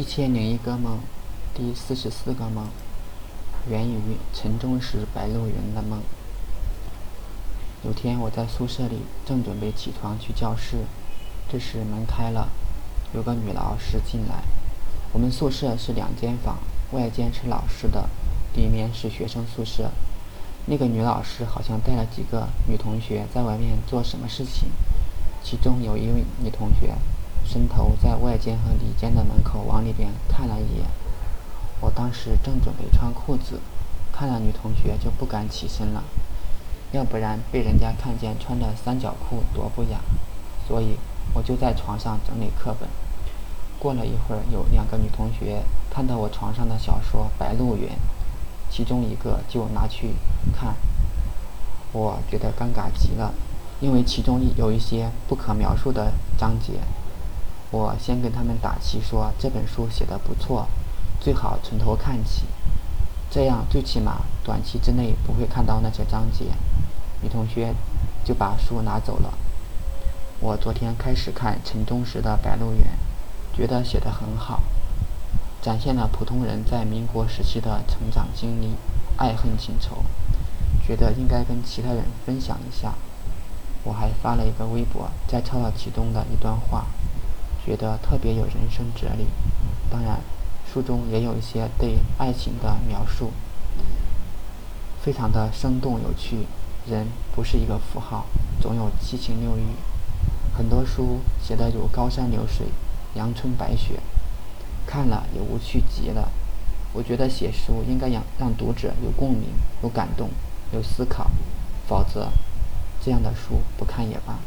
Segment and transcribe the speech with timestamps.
[0.00, 0.98] 一千零一个梦，
[1.54, 2.68] 第四十四个梦，
[3.68, 6.00] 源于陈忠实《白鹿原》的梦。
[7.84, 10.86] 有天我在宿舍里，正准备起床去教室，
[11.52, 12.48] 这时门开了，
[13.12, 14.42] 有个女老师进来。
[15.12, 16.56] 我们宿舍是两间房，
[16.92, 18.08] 外间是老师的，
[18.54, 19.90] 里面是学生宿舍。
[20.64, 24.70] 那个女老师好像带了几个女同学在外面做什么事情，
[25.44, 26.94] 其中有一位女同学。
[27.50, 30.86] 伸头在外间和里间的门口往里边看了一眼，
[31.80, 33.58] 我当时正准备穿裤子，
[34.12, 36.04] 看了女同学就不敢起身了，
[36.92, 39.98] 要不然被人家看见穿着三角裤多不雅，
[40.68, 40.96] 所以
[41.34, 42.88] 我就在床上整理课本。
[43.80, 47.90] 过了一会儿，有两个女同学看到我床上的小说《白鹿原》，
[48.70, 50.14] 其中一个就拿去
[50.54, 50.76] 看，
[51.90, 53.34] 我觉得尴尬极了，
[53.80, 56.74] 因为其中有一些不可描述的章节。
[57.70, 60.66] 我先跟他们打气说这本书写的不错，
[61.20, 62.44] 最好从头看起，
[63.30, 66.46] 这样最起码短期之内不会看到那些章节。
[67.22, 67.74] 女同学
[68.24, 69.34] 就把书拿走了。
[70.40, 72.86] 我昨天开始看陈忠实的《白鹿原》，
[73.56, 74.62] 觉得写得很好，
[75.62, 78.74] 展现了普通人在民国时期的成长经历、
[79.16, 80.02] 爱恨情仇，
[80.84, 82.94] 觉得应该跟其他人分享一下。
[83.84, 86.86] 我还发了一个微博，摘抄了其中的一段话。
[87.64, 89.26] 觉得特别有人生哲理，
[89.90, 90.20] 当然，
[90.72, 93.32] 书中也有一些对爱情的描述，
[95.02, 96.46] 非常的生动有趣。
[96.88, 98.24] 人不是一个符号，
[98.60, 99.64] 总有七情六欲。
[100.56, 102.66] 很多书写的如高山流水，
[103.14, 104.00] 阳春白雪，
[104.86, 106.30] 看了也无趣极了。
[106.92, 109.50] 我觉得写书应该让让读者有共鸣、
[109.82, 110.30] 有感动、
[110.72, 111.30] 有思考，
[111.86, 112.30] 否则，
[113.04, 114.38] 这样的书不看也罢。